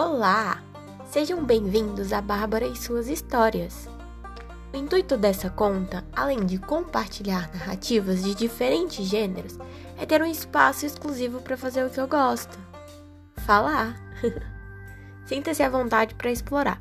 Olá! 0.00 0.62
Sejam 1.10 1.44
bem-vindos 1.44 2.12
a 2.12 2.22
Bárbara 2.22 2.64
e 2.64 2.76
suas 2.76 3.08
histórias. 3.08 3.88
O 4.72 4.76
intuito 4.76 5.16
dessa 5.16 5.50
conta, 5.50 6.04
além 6.14 6.46
de 6.46 6.56
compartilhar 6.56 7.50
narrativas 7.52 8.22
de 8.22 8.32
diferentes 8.32 9.04
gêneros, 9.04 9.58
é 9.96 10.06
ter 10.06 10.22
um 10.22 10.26
espaço 10.26 10.86
exclusivo 10.86 11.42
para 11.42 11.56
fazer 11.56 11.84
o 11.84 11.90
que 11.90 11.98
eu 11.98 12.06
gosto: 12.06 12.56
falar. 13.38 14.00
Sinta-se 15.26 15.64
à 15.64 15.68
vontade 15.68 16.14
para 16.14 16.30
explorar. 16.30 16.80